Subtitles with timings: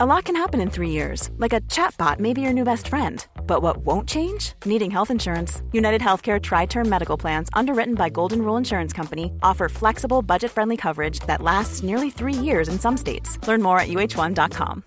[0.00, 2.86] A lot can happen in three years, like a chatbot may be your new best
[2.86, 3.26] friend.
[3.48, 4.52] But what won't change?
[4.64, 5.60] Needing health insurance.
[5.72, 10.52] United Healthcare Tri Term Medical Plans, underwritten by Golden Rule Insurance Company, offer flexible, budget
[10.52, 13.38] friendly coverage that lasts nearly three years in some states.
[13.48, 14.82] Learn more at uh1.com.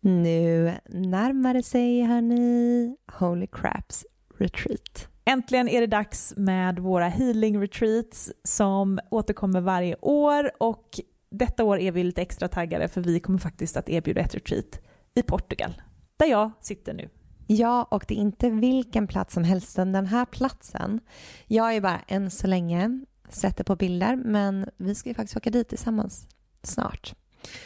[0.00, 4.04] Nu närmar det sig, hörni, Holy Craps
[4.38, 5.08] Retreat.
[5.24, 11.00] Äntligen är det dags med våra healing retreats som återkommer varje år och
[11.30, 14.80] detta år är vi lite extra taggade för vi kommer faktiskt att erbjuda ett retreat
[15.14, 15.82] i Portugal,
[16.16, 17.08] där jag sitter nu.
[17.46, 21.00] Ja, och det är inte vilken plats som helst, den här platsen.
[21.46, 25.36] Jag är bara än så länge sett det på bilder, men vi ska ju faktiskt
[25.36, 26.28] åka dit tillsammans
[26.62, 27.14] snart.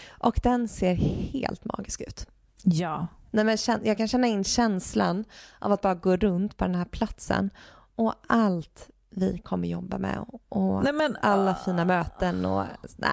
[0.08, 0.94] Och den ser
[1.32, 2.26] helt magisk ut.
[2.62, 3.06] Ja.
[3.30, 5.24] Nej, men jag kan känna in känslan
[5.58, 7.50] av att bara gå runt på den här platsen
[7.94, 12.64] och allt vi kommer jobba med och Nej, men, alla fina möten och
[12.96, 13.10] nej,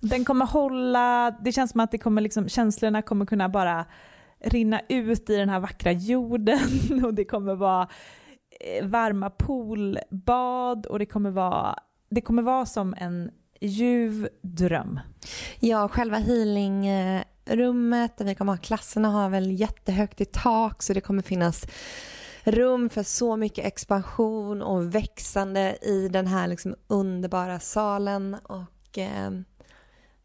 [0.00, 3.86] den kommer hålla, det känns som att det kommer liksom, känslorna kommer kunna bara
[4.44, 6.60] rinna ut i den här vackra jorden
[7.04, 7.88] och det kommer vara
[8.60, 11.78] eh, varma poolbad och det kommer vara,
[12.10, 13.30] det kommer vara som en
[13.60, 15.00] ljuv dröm.
[15.60, 21.00] Ja, själva healingrummet där vi kommer ha klasserna har väl jättehögt i tak så det
[21.00, 21.66] kommer finnas
[22.44, 29.30] rum för så mycket expansion och växande i den här liksom underbara salen och eh,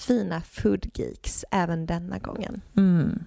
[0.00, 2.60] fina foodgeeks även denna gången.
[2.76, 3.22] Mm.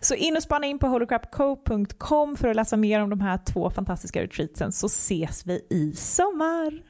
[0.00, 3.70] Så in och spana in på holocrapco.com för att läsa mer om de här två
[3.70, 6.82] fantastiska retreatsen så ses vi i sommar.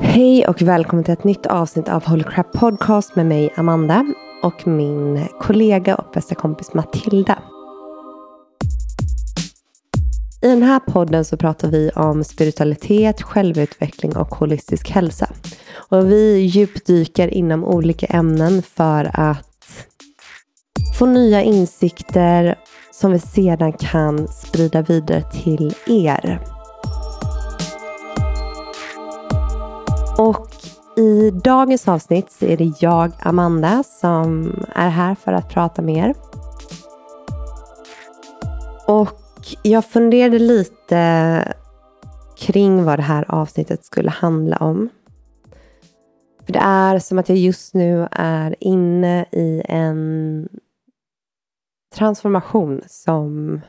[0.00, 4.06] Hej och välkommen till ett nytt avsnitt av Holy Crap Podcast med mig Amanda
[4.42, 7.38] och min kollega och bästa kompis Matilda.
[10.40, 15.30] I den här podden så pratar vi om spiritualitet, självutveckling och holistisk hälsa.
[15.74, 19.86] Och vi djupdyker inom olika ämnen för att
[20.98, 22.58] få nya insikter
[22.92, 26.40] som vi sedan kan sprida vidare till er.
[30.18, 30.48] Och
[30.96, 35.96] i dagens avsnitt så är det jag, Amanda, som är här för att prata med
[35.96, 36.14] er.
[38.86, 39.27] Och
[39.62, 41.54] jag funderade lite
[42.36, 44.88] kring vad det här avsnittet skulle handla om.
[46.46, 50.48] För det är som att jag just nu är inne i en
[51.94, 53.60] transformation som,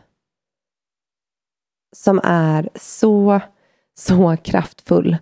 [1.95, 3.39] som är så,
[3.93, 5.17] så kraftfull.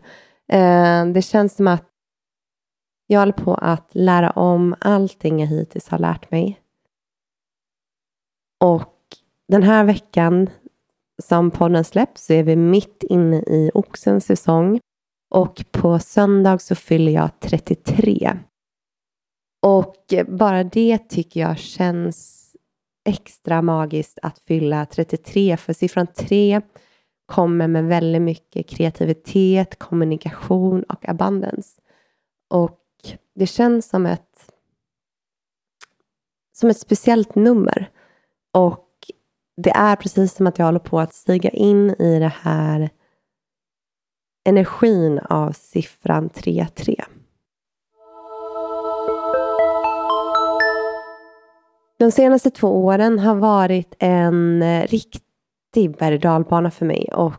[0.52, 1.86] Eh, det känns som att
[3.08, 6.62] jag håller på att lära om allting jag hittills har lärt mig.
[8.64, 8.97] Och
[9.48, 10.50] den här veckan
[11.24, 14.80] som podden släpps så är vi mitt inne i oxens säsong
[15.30, 18.38] och på söndag så fyller jag 33.
[19.62, 22.44] Och bara det tycker jag känns
[23.06, 26.62] extra magiskt att fylla 33 för siffran 3
[27.26, 31.82] kommer med väldigt mycket kreativitet, kommunikation och abundance.
[32.50, 32.80] Och
[33.36, 34.52] det känns som ett
[36.54, 37.92] som ett speciellt nummer.
[38.54, 38.87] Och
[39.58, 42.90] det är precis som att jag håller på att stiga in i det här
[44.46, 47.04] energin av siffran 3-3.
[52.00, 57.34] De senaste två åren har varit en eh, riktig berg för mig och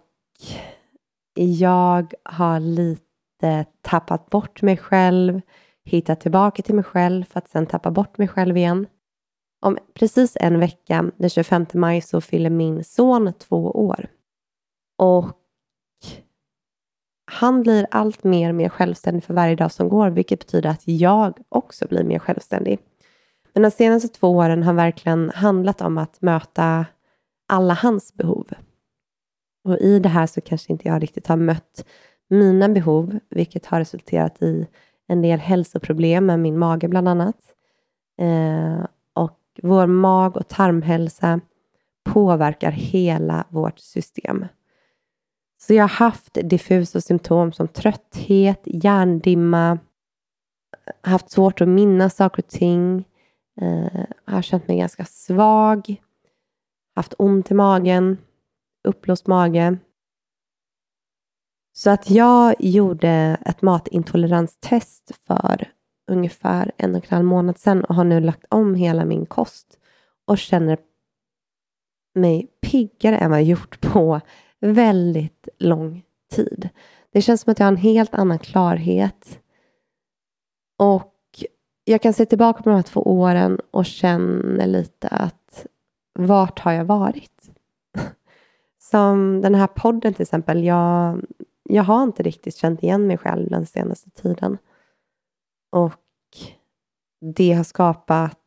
[1.35, 5.41] jag har lite tappat bort mig själv,
[5.85, 8.87] hittat tillbaka till mig själv för att sen tappa bort mig själv igen.
[9.61, 14.07] Om precis en vecka, den 25 maj, så fyller min son två år.
[14.99, 15.27] Och
[17.31, 21.39] han blir allt mer, mer självständig för varje dag som går, vilket betyder att jag
[21.49, 22.79] också blir mer självständig.
[23.53, 26.87] Men de senaste två åren har verkligen handlat om att möta
[27.49, 28.47] alla hans behov.
[29.65, 31.85] Och i det här så kanske inte jag riktigt har mött
[32.29, 34.67] mina behov, vilket har resulterat i
[35.09, 37.37] en del hälsoproblem med min mage bland annat.
[38.21, 38.85] Eh,
[39.63, 41.41] vår mag och tarmhälsa
[42.05, 44.47] påverkar hela vårt system.
[45.61, 49.79] Så jag har haft diffusa symptom som trötthet, hjärndimma,
[51.03, 53.05] haft svårt att minnas saker och ting,
[53.61, 56.03] eh, har känt mig ganska svag,
[56.95, 58.19] haft ont i magen,
[58.85, 59.79] uppblåst mage.
[61.73, 65.73] Så att jag gjorde ett matintoleranstest för
[66.09, 69.79] ungefär en och en halv månad sedan och har nu lagt om hela min kost
[70.25, 70.79] och känner
[72.15, 74.21] mig piggare än vad jag gjort på
[74.61, 76.69] väldigt lång tid.
[77.13, 79.41] Det känns som att jag har en helt annan klarhet.
[80.77, 81.15] Och
[81.85, 85.67] jag kan se tillbaka på de här två åren och känner lite att
[86.15, 87.51] vart har jag varit?
[88.79, 90.65] Som den här podden till exempel.
[90.65, 91.25] Jag,
[91.63, 94.59] jag har inte riktigt känt igen mig själv den senaste tiden.
[95.71, 96.37] Och
[97.21, 98.39] det har skapat,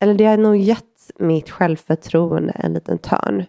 [0.00, 3.44] eller det har nog gett mitt självförtroende en liten törn.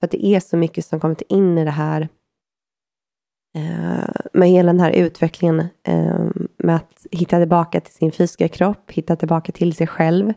[0.00, 2.08] För att det är så mycket som kommit in i det här
[3.54, 8.90] eh, med hela den här utvecklingen eh, med att hitta tillbaka till sin fysiska kropp,
[8.90, 10.32] hitta tillbaka till sig själv.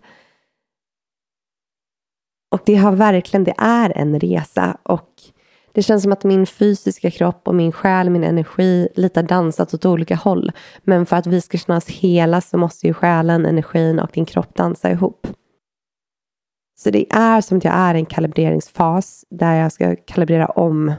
[2.52, 5.14] Och det har verkligen, det är en resa och
[5.78, 9.86] det känns som att min fysiska kropp och min själ, min energi lite dansat åt
[9.86, 10.52] olika håll.
[10.84, 14.26] Men för att vi ska känna oss hela så måste ju själen, energin och din
[14.26, 15.28] kropp dansa ihop.
[16.80, 20.94] Så det är som att jag är i en kalibreringsfas där jag ska kalibrera om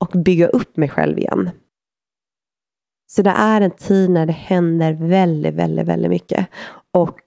[0.00, 1.50] och bygga upp mig själv igen.
[3.06, 6.46] Så det är en tid när det händer väldigt, väldigt, väldigt mycket.
[6.92, 7.20] Och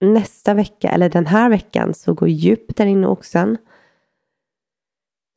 [0.00, 3.56] nästa vecka, eller den här veckan, så går Jupiter in i oxen.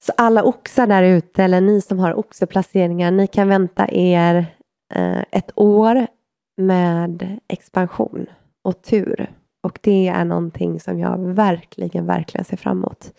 [0.01, 4.56] Så alla oxar där ute, eller ni som har oxeplaceringar, ni kan vänta er
[4.94, 6.07] eh, ett år
[6.57, 8.25] med expansion
[8.62, 9.34] och tur.
[9.63, 13.13] Och det är någonting som jag verkligen, verkligen ser fram emot.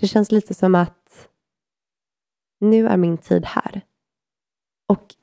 [0.00, 1.28] Det känns lite som att
[2.60, 3.80] nu är min tid här.
[4.88, 5.14] Och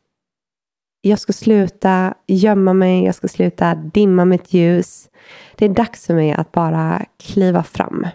[1.01, 5.09] jag ska sluta gömma mig, jag ska sluta dimma mitt ljus.
[5.55, 8.07] Det är dags för mig att bara kliva fram.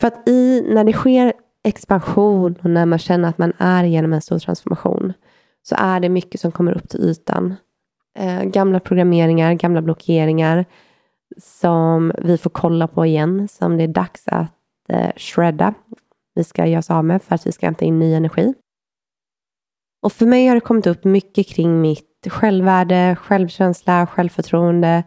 [0.00, 1.32] För att i, när det sker
[1.64, 5.12] expansion och när man känner att man är genom en stor transformation
[5.62, 7.54] så är det mycket som kommer upp till ytan
[8.18, 10.64] eh, gamla programmeringar, gamla blockeringar
[11.36, 14.52] som vi får kolla på igen, som det är dags att
[14.88, 15.74] eh, shredda.
[16.34, 18.54] Vi ska göra oss av med för att vi ska hämta in ny energi.
[20.02, 25.04] Och för mig har det kommit upp mycket kring mitt självvärde, självkänsla, självförtroende.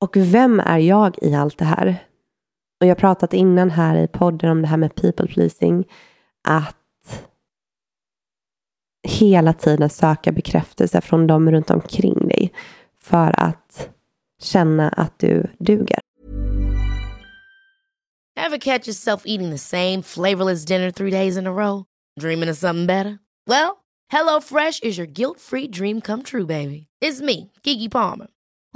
[0.00, 2.07] Och vem är jag i allt det här?
[2.80, 5.84] Och jag har pratat innan här i podden om det här med people pleasing.
[6.48, 6.76] Att
[9.02, 12.52] hela tiden söka bekräftelse från dem runt omkring dig
[13.00, 13.88] för att
[14.42, 16.00] känna att du duger.
[18.40, 21.84] Have catch yourself eating the same flavorless dinner three days in a row?
[22.20, 23.18] Dreaming of something better?
[23.46, 23.78] Well,
[24.12, 26.86] hello fresh is your guilt free dream come true baby.
[27.00, 28.26] It's me, Gigi Palmer.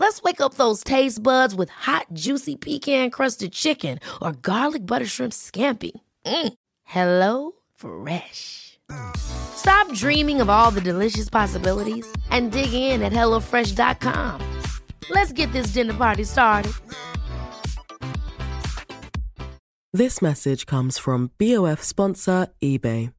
[0.03, 5.07] Let's wake up those taste buds with hot juicy pecan crusted chicken or garlic butter
[5.07, 5.93] shrimp scampi.
[6.27, 6.55] Mm.
[6.83, 8.81] Hello fresh.
[9.15, 14.61] Stop dreaming of all the delicious possibilities and dig in at HelloFresh.com.
[15.09, 16.73] Let's get this dinner party started.
[19.93, 23.13] This message comes from BOF sponsor eBay.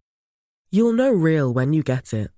[0.70, 2.30] You'll know real when you get it.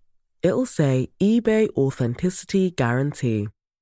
[0.44, 3.48] It'll say eBay Authenticity Guarantee.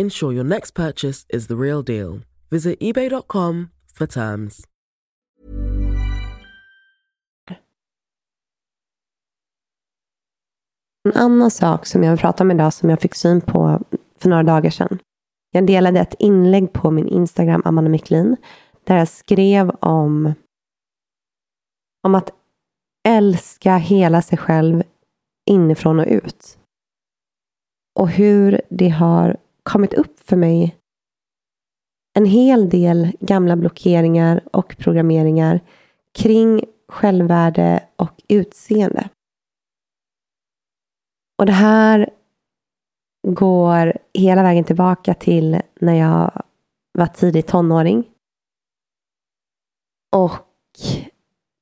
[0.00, 2.20] Ensure your next purchase is the real deal.
[2.50, 4.66] Visit eBay.com for terms.
[11.04, 13.80] En annan sak som jag vill prata om idag som jag fick syn på
[14.18, 14.98] för några dagar sedan.
[15.50, 18.36] Jag delade ett inlägg på min Instagram, Amanda Miklin,
[18.84, 20.34] där jag skrev om,
[22.06, 22.32] om att
[23.08, 24.82] älska hela sig själv
[25.50, 26.58] inifrån och ut.
[27.94, 30.76] Och hur det har kommit upp för mig
[32.14, 35.60] en hel del gamla blockeringar och programmeringar
[36.18, 39.08] kring självvärde och utseende.
[41.38, 42.10] Och det här
[43.28, 46.42] går hela vägen tillbaka till när jag
[46.98, 48.08] var tidig tonåring.
[50.16, 50.32] Och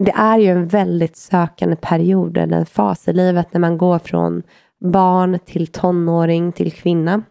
[0.05, 3.99] det är ju en väldigt sökande period, eller en fas i livet när man går
[3.99, 4.43] från
[4.79, 7.23] barn till tonåring till kvinna.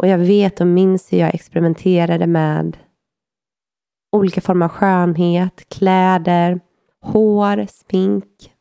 [0.00, 2.78] Och jag vet och minns hur jag experimenterade med
[4.12, 6.60] olika former av skönhet, kläder,
[7.00, 8.52] hår, smink.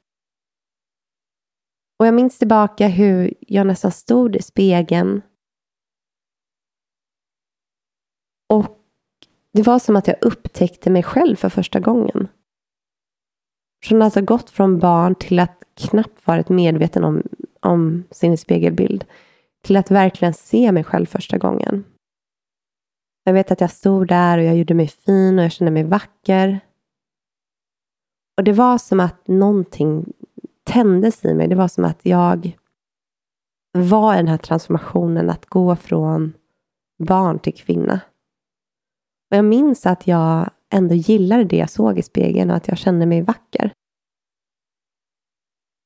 [1.99, 5.21] Och jag minns tillbaka hur jag nästan stod i spegeln.
[8.49, 8.77] Och
[9.53, 12.27] det var som att jag upptäckte mig själv för första gången.
[13.85, 17.23] Från att ha gått från barn till att knappt varit medveten om,
[17.59, 19.05] om sin spegelbild
[19.63, 21.85] till att verkligen se mig själv första gången.
[23.23, 25.83] Jag vet att jag stod där och jag gjorde mig fin och jag kände mig
[25.83, 26.59] vacker.
[28.37, 30.13] Och det var som att någonting
[30.63, 31.47] tändes i mig.
[31.47, 32.57] Det var som att jag
[33.71, 36.33] var i den här transformationen att gå från
[37.03, 38.01] barn till kvinna.
[39.31, 42.77] Och jag minns att jag ändå gillade det jag såg i spegeln och att jag
[42.77, 43.71] kände mig vacker.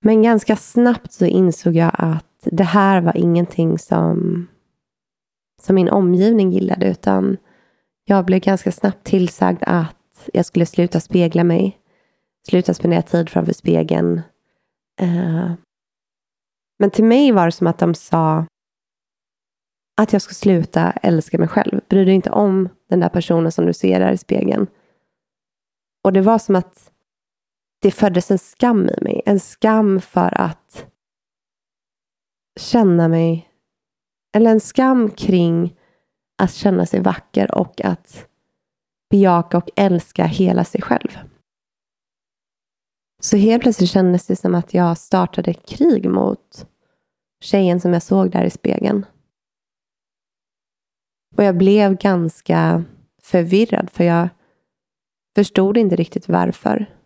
[0.05, 4.47] Men ganska snabbt så insåg jag att det här var ingenting som,
[5.61, 7.37] som min omgivning gillade, utan
[8.05, 11.77] jag blev ganska snabbt tillsagd att jag skulle sluta spegla mig,
[12.47, 14.21] sluta spendera tid framför spegeln.
[15.01, 15.51] Uh,
[16.79, 18.45] men till mig var det som att de sa
[20.01, 21.81] att jag ska sluta älska mig själv.
[21.89, 24.67] Bry dig inte om den där personen som du ser där i spegeln.
[26.03, 26.92] Och det var som att
[27.83, 29.21] det föddes en skam i mig.
[29.25, 30.85] En skam för att
[32.59, 33.49] känna mig,
[34.35, 35.75] eller en skam kring
[36.37, 38.27] att känna sig vacker och att
[39.09, 41.17] bejaka och älska hela sig själv.
[43.21, 46.67] Så helt plötsligt kändes det som att jag startade krig mot
[47.41, 49.05] tjejen som jag såg där i spegeln.
[51.35, 52.83] Och jag blev ganska
[53.21, 54.29] förvirrad för jag
[55.35, 57.02] förstod inte riktigt varför.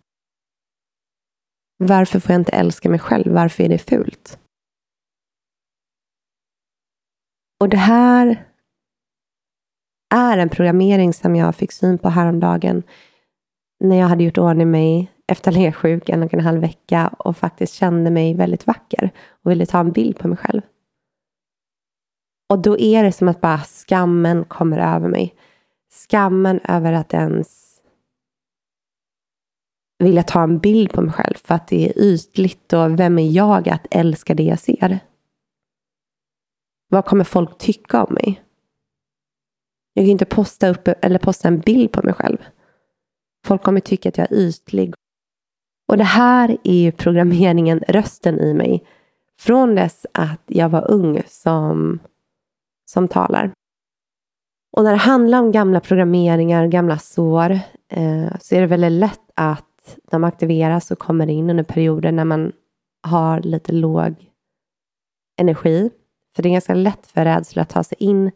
[1.78, 3.34] Varför får jag inte älska mig själv?
[3.34, 4.40] Varför är det fult?
[7.60, 8.46] Och det här
[10.16, 12.84] är en programmering som jag fick syn på häromdagen
[13.80, 17.74] när jag hade gjort ordning mig efter lersjuk en och en halv vecka och faktiskt
[17.74, 19.12] kände mig väldigt vacker
[19.44, 20.62] och ville ta en bild på mig själv.
[22.50, 25.36] Och då är det som att bara skammen kommer över mig.
[25.92, 27.67] Skammen över att ens
[30.00, 33.30] vilja ta en bild på mig själv för att det är ytligt och vem är
[33.30, 35.00] jag att älska det jag ser?
[36.90, 38.42] Vad kommer folk tycka om mig?
[39.94, 42.38] Jag kan inte posta, upp, eller posta en bild på mig själv.
[43.46, 44.94] Folk kommer tycka att jag är ytlig.
[45.88, 48.84] Och det här är ju programmeringen, rösten i mig.
[49.40, 52.00] Från dess att jag var ung som,
[52.86, 53.52] som talar.
[54.78, 57.52] Och när det handlar om gamla programmeringar, gamla sår,
[57.90, 62.12] eh, så är det väldigt lätt att att de aktiveras och kommer in under perioder
[62.12, 62.52] när man
[63.04, 64.32] har lite låg
[65.40, 65.90] energi.
[66.36, 68.32] För det är ganska lätt för rädsla att ta sig in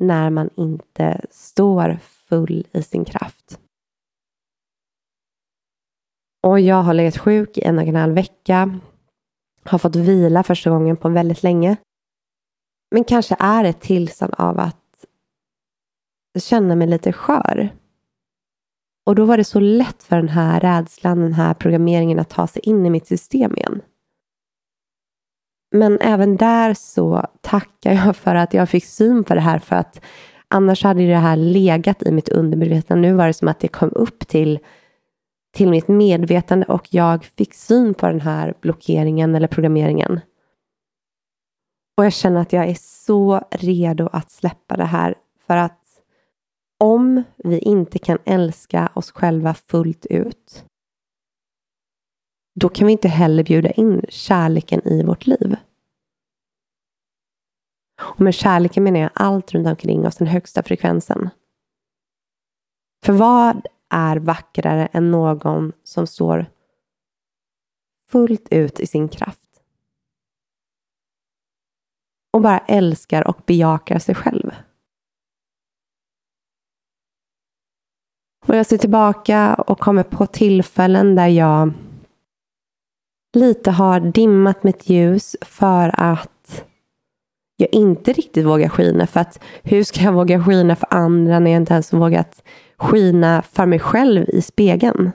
[0.00, 3.60] när man inte står full i sin kraft.
[6.42, 8.80] Och jag har legat sjuk i en och en halv vecka.
[9.64, 11.76] Har fått vila första gången på väldigt länge.
[12.90, 15.04] Men kanske är ett tillstånd av att
[16.38, 17.70] känna mig lite skör.
[19.08, 22.46] Och då var det så lätt för den här rädslan, den här programmeringen att ta
[22.46, 23.80] sig in i mitt system igen.
[25.70, 29.76] Men även där så tackar jag för att jag fick syn på det här för
[29.76, 30.00] att
[30.48, 32.96] annars hade det här legat i mitt undermedvetna.
[32.96, 34.58] Nu var det som att det kom upp till,
[35.54, 40.20] till mitt medvetande och jag fick syn på den här blockeringen eller programmeringen.
[41.96, 45.14] Och jag känner att jag är så redo att släppa det här
[45.46, 45.77] för att
[46.78, 50.64] om vi inte kan älska oss själva fullt ut
[52.60, 55.56] då kan vi inte heller bjuda in kärleken i vårt liv.
[58.00, 61.30] Och med kärleken menar jag allt runt omkring oss, den högsta frekvensen.
[63.04, 66.46] För vad är vackrare än någon som står
[68.10, 69.62] fullt ut i sin kraft?
[72.32, 74.50] Och bara älskar och bejakar sig själv.
[78.48, 81.72] Och jag ser tillbaka och kommer på tillfällen där jag
[83.36, 86.64] lite har dimmat mitt ljus för att
[87.56, 89.06] jag inte riktigt vågar skina.
[89.06, 92.42] För att hur ska jag våga skina för andra när jag inte ens vågat
[92.76, 95.12] skina för mig själv i spegeln?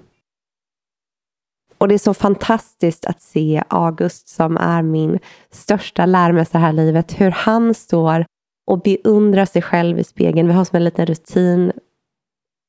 [1.78, 5.20] Och det är så fantastiskt att se August som är min
[5.52, 7.22] största läromästare här i livet.
[7.22, 8.26] Hur han står
[8.68, 10.48] och beundrar sig själv i spegeln.
[10.48, 11.72] Vi har som en liten rutin.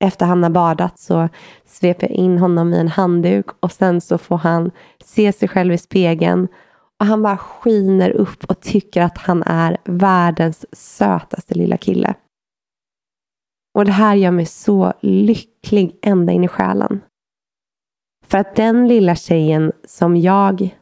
[0.05, 1.29] Efter han har badat så
[1.65, 4.71] sveper jag in honom i en handduk och sen så får han
[5.05, 6.49] se sig själv i spegeln.
[7.01, 12.15] Och han bara skiner upp och tycker att han är världens sötaste lilla kille.
[13.75, 17.01] Och det här gör mig så lycklig ända in i själen.
[18.27, 20.79] För att den lilla tjejen som jag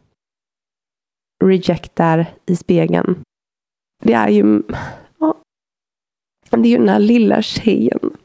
[1.45, 3.23] rejectar i spegeln,
[4.03, 4.63] det är ju,
[5.19, 5.37] ja,
[6.51, 8.17] det är ju den här lilla tjejen.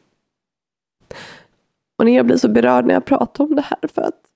[1.98, 4.28] Och när jag blir så berörd när jag pratar om det här för att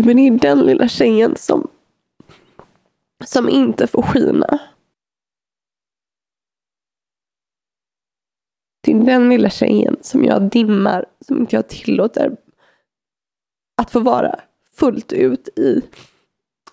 [0.00, 1.68] men det är den lilla tjejen som,
[3.24, 4.60] som inte får skina.
[8.80, 12.36] Det är den lilla tjejen som jag dimmar, som inte jag tillåter
[13.76, 14.40] att få vara
[14.72, 15.82] fullt ut i,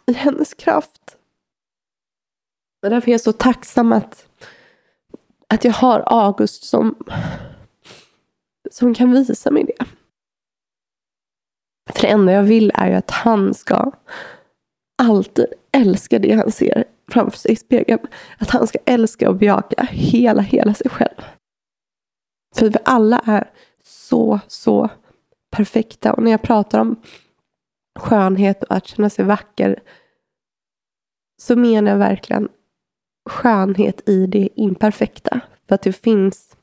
[0.06, 1.18] i hennes kraft.
[2.82, 4.28] Och därför är jag så tacksam att,
[5.48, 6.96] att jag har August som,
[8.74, 9.86] som kan visa mig det.
[11.92, 13.92] För det enda jag vill är ju att han ska
[14.98, 18.08] alltid älska det han ser framför sig i spegeln.
[18.38, 21.22] Att han ska älska och bejaka hela, hela sig själv.
[22.56, 23.51] För vi alla är
[23.84, 24.89] så, så
[25.51, 26.13] perfekta.
[26.13, 27.01] Och när jag pratar om
[28.00, 29.84] skönhet och att känna sig vacker
[31.42, 32.50] så menar jag verkligen
[33.30, 35.39] skönhet i det imperfekta.
[35.68, 36.58] För att det finns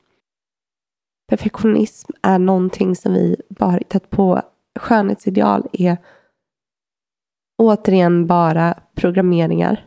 [1.31, 4.41] perfektionism är någonting som vi bara hittat på.
[4.79, 5.97] Skönhetsideal är
[7.57, 9.85] återigen bara programmeringar.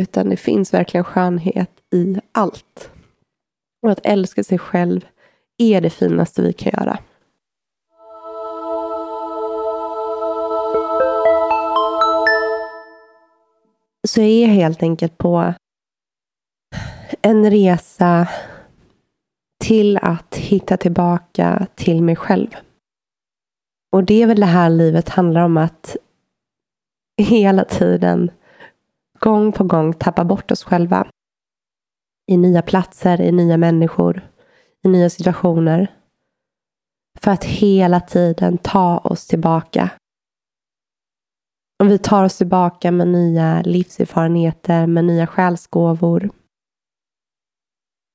[0.00, 2.90] Utan det finns verkligen skönhet i allt.
[3.82, 5.06] Och att älska sig själv
[5.58, 6.98] är det finaste vi kan göra.
[14.08, 15.54] Så jag är helt enkelt på
[17.22, 18.28] en resa
[19.62, 22.48] till att hitta tillbaka till mig själv.
[23.92, 25.96] Och det är väl det här livet handlar om att
[27.16, 28.30] hela tiden,
[29.18, 31.06] gång på gång, tappa bort oss själva.
[32.26, 34.28] I nya platser, i nya människor,
[34.84, 35.94] i nya situationer.
[37.20, 39.90] För att hela tiden ta oss tillbaka
[41.80, 46.30] Och vi tar oss tillbaka med nya livserfarenheter, med nya själsgåvor.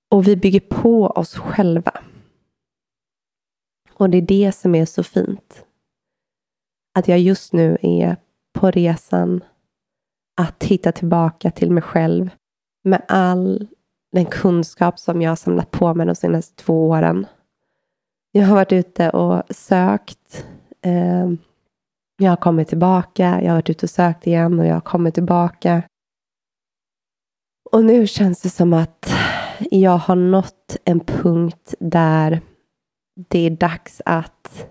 [0.09, 1.91] Och vi bygger på oss själva.
[3.93, 5.65] Och det är det som är så fint.
[6.97, 8.17] Att jag just nu är
[8.53, 9.43] på resan
[10.41, 12.29] att hitta tillbaka till mig själv
[12.83, 13.67] med all
[14.11, 17.25] den kunskap som jag har samlat på mig de senaste två åren.
[18.31, 20.45] Jag har varit ute och sökt
[20.81, 21.31] eh,
[22.17, 25.13] jag har kommit tillbaka, jag har varit ute och sökt igen och jag har kommit
[25.13, 25.83] tillbaka.
[27.71, 29.16] Och nu känns det som att
[29.59, 32.41] jag har nått en punkt där
[33.29, 34.67] det är dags att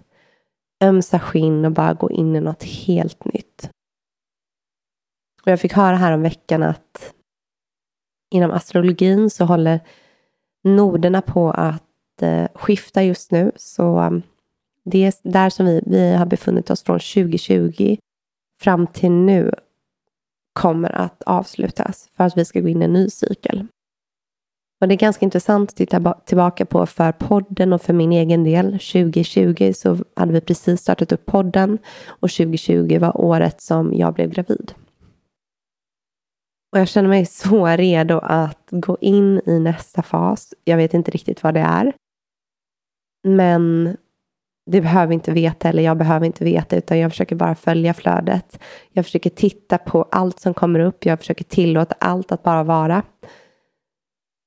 [0.82, 3.70] ömsa skinn och bara gå in i något helt nytt.
[5.42, 7.14] Och jag fick höra här om veckan att
[8.30, 9.80] inom astrologin så håller
[10.64, 13.52] noderna på att eh, skifta just nu.
[13.56, 14.22] Så um,
[14.84, 17.96] det är där som vi, vi har befunnit oss från 2020
[18.60, 19.54] fram till nu
[20.52, 23.66] kommer att avslutas för att vi ska gå in i en ny cykel.
[24.80, 28.44] Och det är ganska intressant att titta tillbaka på för podden och för min egen
[28.44, 28.72] del.
[28.72, 34.30] 2020 så hade vi precis startat upp podden och 2020 var året som jag blev
[34.30, 34.72] gravid.
[36.72, 40.54] Och jag känner mig så redo att gå in i nästa fas.
[40.64, 41.92] Jag vet inte riktigt vad det är.
[43.28, 43.96] Men
[44.70, 48.58] det behöver inte veta eller jag behöver inte veta utan jag försöker bara följa flödet.
[48.92, 51.06] Jag försöker titta på allt som kommer upp.
[51.06, 53.02] Jag försöker tillåta allt att bara vara.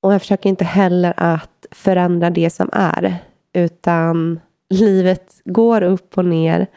[0.02, 3.18] Och jag försöker inte heller att förändra det som är.
[3.54, 6.68] Utan livet går upp och ner.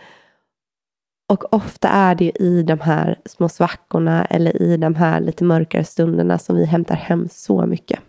[1.28, 5.84] Och ofta är det i de här små svackorna eller i de här lite mörkare
[5.84, 8.00] stunderna som vi hämtar hem så mycket.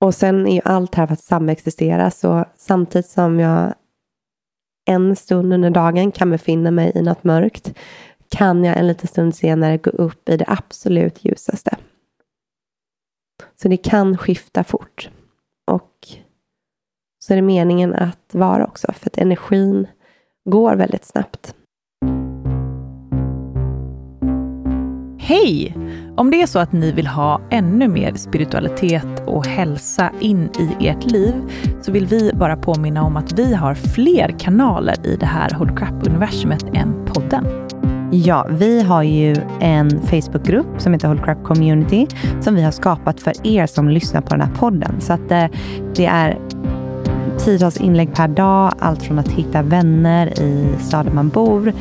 [0.00, 3.74] Och sen är ju allt här för att samexistera, så samtidigt som jag
[4.86, 7.74] en stund under dagen kan befinna mig i något mörkt,
[8.28, 11.76] kan jag en liten stund senare gå upp i det absolut ljusaste.
[13.62, 15.10] Så det kan skifta fort.
[15.70, 15.92] Och
[17.24, 18.92] så är det meningen att vara också.
[18.92, 19.86] För att energin
[20.44, 21.54] går väldigt snabbt.
[25.18, 25.76] Hej!
[26.16, 30.88] Om det är så att ni vill ha ännu mer spiritualitet och hälsa in i
[30.88, 31.34] ert liv,
[31.82, 35.78] så vill vi bara påminna om att vi har fler kanaler i det här Hold
[35.78, 37.44] Crap-universumet än podden.
[38.10, 42.06] Ja, vi har ju en Facebookgrupp som heter Holy Crap Community
[42.40, 45.00] som vi har skapat för er som lyssnar på den här podden.
[45.00, 45.50] Så att det,
[45.96, 46.38] det är
[47.38, 51.72] tiotals inlägg per dag, allt från att hitta vänner i staden man bor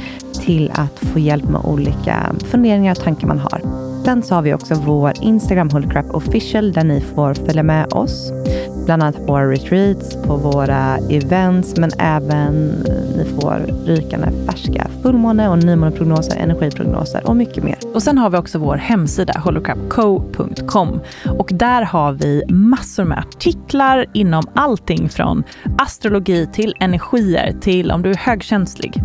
[0.45, 3.61] till att få hjälp med olika funderingar och tankar man har.
[4.05, 8.31] Sen så har vi också vår Instagram Holycrap official där ni får följa med oss.
[8.87, 12.53] Bland annat på våra retreats, på våra events, men även
[13.17, 17.77] ni får rykande färska fullmåne och nymåneprognoser, energiprognoser och mycket mer.
[17.93, 20.99] Och sen har vi också vår hemsida holocrapco.com
[21.39, 25.43] och där har vi massor med artiklar inom allting från
[25.77, 29.03] astrologi till energier till om du är högkänslig.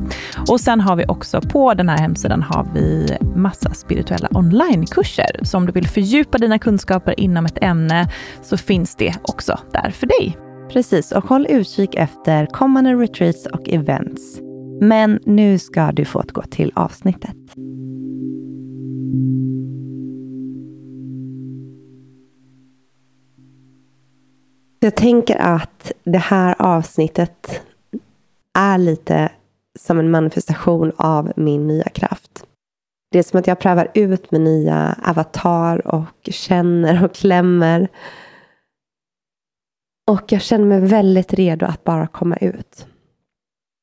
[0.48, 5.40] Och sen har vi också på den här hemsidan har vi massa spirituella onlinekurser.
[5.42, 8.08] Så om du vill fördjupa dina kunskaper inom ett ämne
[8.42, 10.38] så finns det också där för dig.
[10.68, 14.40] Precis, och håll utkik efter kommande retreats och events.
[14.80, 17.36] Men nu ska du få gå till avsnittet.
[24.80, 27.62] Jag tänker att det här avsnittet
[28.58, 29.32] är lite
[29.78, 32.44] som en manifestation av min nya kraft.
[33.12, 37.88] Det är som att jag prövar ut min nya avatar och känner och klämmer.
[40.12, 42.86] Och jag känner mig väldigt redo att bara komma ut.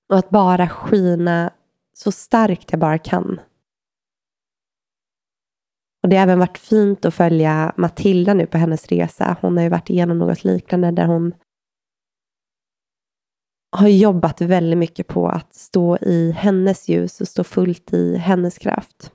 [0.09, 1.53] Och att bara skina
[1.93, 3.39] så starkt jag bara kan.
[6.03, 9.37] Och det har även varit fint att följa Matilda nu på hennes resa.
[9.41, 11.33] Hon har ju varit igenom något liknande där hon
[13.77, 18.57] har jobbat väldigt mycket på att stå i hennes ljus och stå fullt i hennes
[18.57, 19.13] kraft.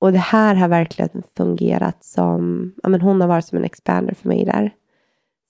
[0.00, 4.14] Och det här har verkligen fungerat som, ja men hon har varit som en expander
[4.14, 4.74] för mig där.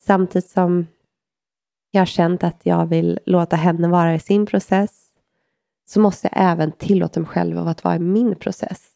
[0.07, 0.87] Samtidigt som
[1.91, 5.05] jag har känt att jag vill låta henne vara i sin process
[5.87, 8.91] så måste jag även tillåta mig själv att vara i min process.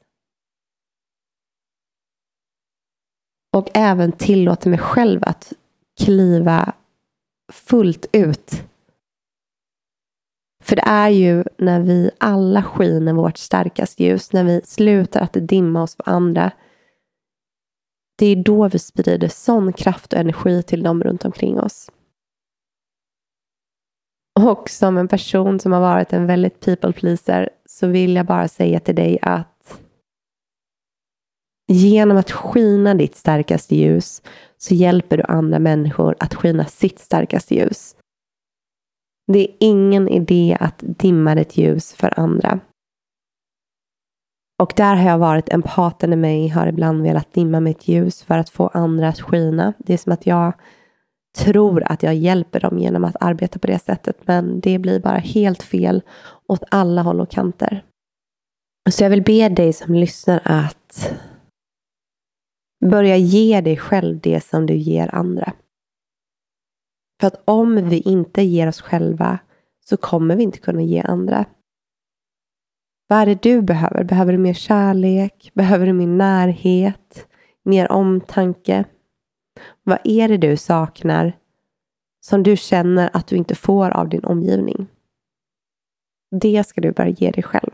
[3.57, 5.53] Och även tillåta mig själv att
[6.01, 6.73] kliva
[7.53, 8.63] fullt ut.
[10.65, 15.37] För det är ju när vi alla skiner vårt starkaste ljus, när vi slutar att
[15.41, 16.53] dimma oss för andra.
[18.19, 21.91] Det är då vi sprider sån kraft och energi till dem runt omkring oss.
[24.41, 28.49] Och som en person som har varit en väldigt people pleaser så vill jag bara
[28.49, 29.81] säga till dig att
[31.69, 34.23] genom att skina ditt starkaste ljus
[34.57, 37.97] så hjälper du andra människor att skina sitt starkaste ljus.
[39.33, 42.61] Det är ingen idé att dimma ditt ljus för andra.
[44.63, 48.39] Och där har jag varit empaten i mig, har ibland velat dimma mitt ljus för
[48.39, 49.73] att få andra att skina.
[49.79, 50.53] Det är som att jag
[51.39, 55.19] tror att jag hjälper dem genom att arbeta på det sättet, men det blir bara
[55.19, 56.03] helt fel
[56.49, 57.85] åt alla håll och kanter.
[58.91, 61.13] Så jag vill be dig som lyssnar att
[62.85, 65.53] börja ge dig själv det som du ger andra.
[67.21, 69.39] För att om vi inte ger oss själva
[69.89, 71.45] så kommer vi inte kunna ge andra.
[73.11, 74.05] Vad är det du behöver?
[74.05, 75.51] Behöver du mer kärlek?
[75.55, 77.27] Behöver du mer närhet?
[77.65, 78.85] Mer omtanke?
[79.83, 81.33] Vad är det du saknar
[82.21, 84.87] som du känner att du inte får av din omgivning?
[86.41, 87.71] Det ska du börja ge dig själv.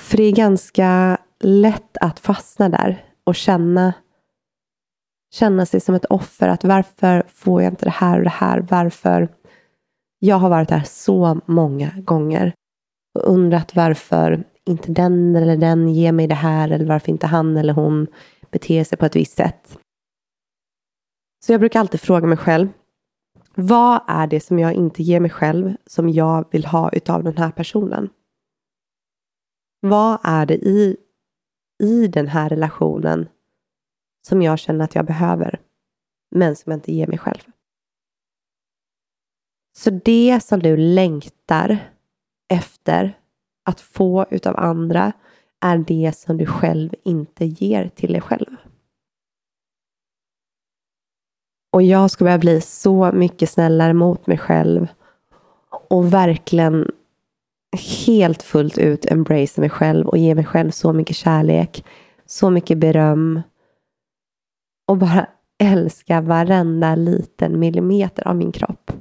[0.00, 3.94] För det är ganska lätt att fastna där och känna
[5.30, 6.48] känna sig som ett offer.
[6.48, 8.60] Att varför får jag inte det här och det här?
[8.70, 9.28] Varför?
[10.18, 12.54] Jag har varit där så många gånger
[13.20, 17.56] och undrat varför inte den eller den ger mig det här eller varför inte han
[17.56, 18.06] eller hon
[18.50, 19.78] beter sig på ett visst sätt.
[21.44, 22.68] Så jag brukar alltid fråga mig själv.
[23.54, 27.36] Vad är det som jag inte ger mig själv som jag vill ha utav den
[27.36, 28.10] här personen?
[29.80, 30.96] Vad är det i,
[31.82, 33.28] i den här relationen
[34.28, 35.60] som jag känner att jag behöver,
[36.30, 37.40] men som jag inte ger mig själv?
[39.78, 41.90] Så det som du längtar
[42.50, 43.18] efter
[43.64, 45.12] att få utav andra
[45.60, 48.56] är det som du själv inte ger till dig själv.
[51.72, 54.86] Och jag ska börja bli så mycket snällare mot mig själv
[55.88, 56.90] och verkligen
[58.06, 61.84] helt fullt ut embrace mig själv och ge mig själv så mycket kärlek,
[62.26, 63.42] så mycket beröm
[64.88, 65.26] och bara
[65.62, 68.92] älska varenda liten millimeter av min kropp.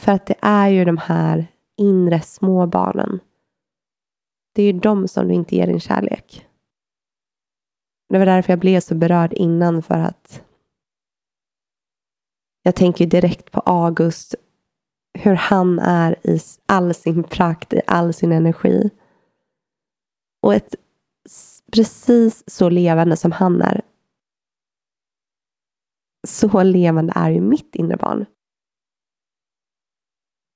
[0.00, 3.20] För att det är ju de här inre småbarnen
[4.52, 6.46] det är ju dem som du inte ger din kärlek.
[8.08, 10.42] Det var därför jag blev så berörd innan för att
[12.62, 14.34] jag tänker direkt på August,
[15.18, 18.90] hur han är i all sin prakt, i all sin energi.
[20.42, 20.74] Och ett
[21.72, 23.82] precis så levande som han är.
[26.28, 28.26] Så levande är ju mitt inre barn.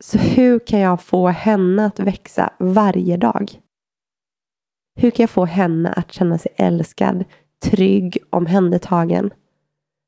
[0.04, 3.60] Så hur kan jag få henne att växa varje dag?
[5.00, 7.24] Hur kan jag få henne att känna sig älskad,
[7.62, 9.30] trygg, omhändertagen?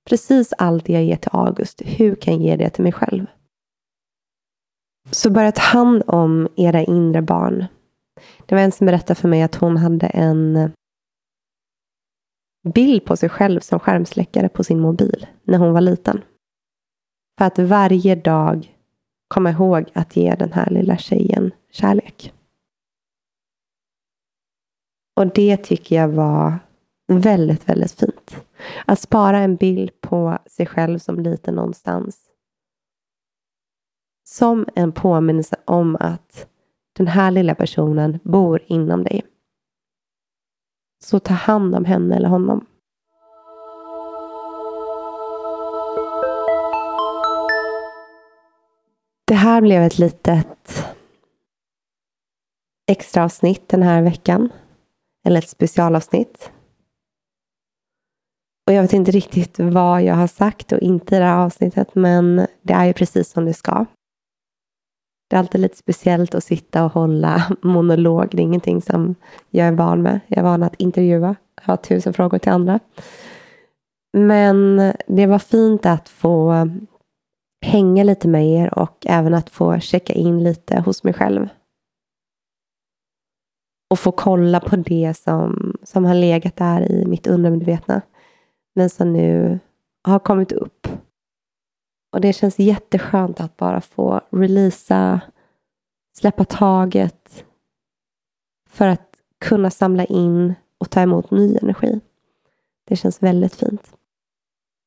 [0.08, 3.26] Precis allt det jag ger till August, hur kan jag ge det till mig själv?
[5.10, 7.64] Så börja ta hand om era inre barn.
[8.46, 10.72] Det var en som berättade för mig att hon hade en
[12.74, 16.24] bild på sig själv som skärmsläckare på sin mobil när hon var liten.
[17.38, 18.75] För att varje dag
[19.28, 22.32] komma ihåg att ge den här lilla tjejen kärlek.
[25.16, 26.58] Och det tycker jag var
[27.06, 28.36] väldigt, väldigt fint.
[28.86, 32.30] Att spara en bild på sig själv som liten någonstans.
[34.24, 36.48] Som en påminnelse om att
[36.96, 39.22] den här lilla personen bor inom dig.
[41.04, 42.66] Så ta hand om henne eller honom.
[49.28, 50.86] Det här blev ett litet
[52.86, 54.52] extra avsnitt den här veckan.
[55.26, 56.50] Eller ett specialavsnitt.
[58.66, 61.94] Och jag vet inte riktigt vad jag har sagt och inte i det här avsnittet,
[61.94, 63.86] men det är ju precis som det ska.
[65.30, 68.28] Det är alltid lite speciellt att sitta och hålla monolog.
[68.30, 69.14] Det är ingenting som
[69.50, 70.20] jag är van med.
[70.26, 71.36] Jag är van att intervjua,
[71.66, 72.80] ha tusen frågor till andra.
[74.12, 76.68] Men det var fint att få
[77.60, 81.48] hänga lite med er och även att få checka in lite hos mig själv.
[83.90, 88.02] Och få kolla på det som, som har legat där i mitt undermedvetna.
[88.74, 89.58] Men som nu
[90.02, 90.88] har kommit upp.
[92.12, 95.20] Och det känns jätteskönt att bara få releasa,
[96.16, 97.44] släppa taget.
[98.68, 102.00] För att kunna samla in och ta emot ny energi.
[102.84, 103.96] Det känns väldigt fint.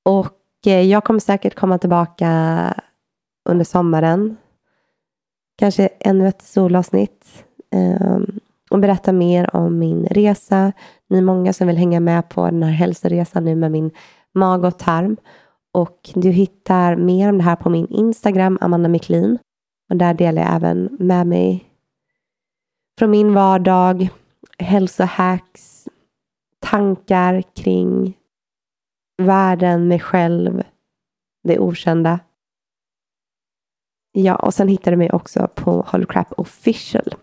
[0.05, 2.73] Och Eh, jag kommer säkert komma tillbaka
[3.49, 4.37] under sommaren.
[5.57, 7.45] Kanske ännu ett solavsnitt.
[7.71, 10.71] Ehm, och berätta mer om min resa.
[11.09, 13.91] Ni är många som vill hänga med på den här hälsoresan nu med min
[14.33, 15.17] mag och tarm.
[15.71, 19.37] Och du hittar mer om det här på min Instagram, Amanda Miklin.
[19.89, 21.65] Och där delar jag även med mig
[22.99, 24.09] från min vardag,
[24.59, 25.87] hälsohacks,
[26.59, 28.17] tankar kring
[29.19, 30.63] världen, mig själv,
[31.43, 32.19] det okända.
[34.11, 37.15] Ja, och sen hittar du mig också på Holocrap official.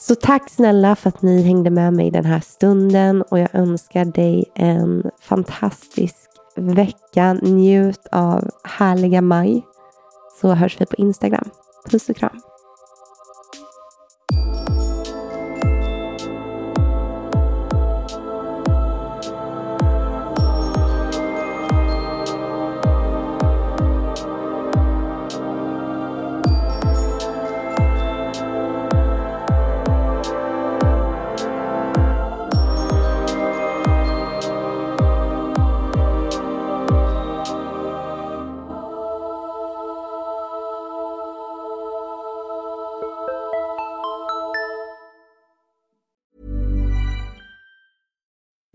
[0.00, 4.04] Så tack snälla för att ni hängde med mig den här stunden och jag önskar
[4.04, 6.16] dig en fantastisk
[6.56, 7.32] vecka.
[7.32, 9.66] Njut av härliga maj.
[10.40, 11.50] Så hörs vi på Instagram.
[11.90, 12.40] Puss och kram.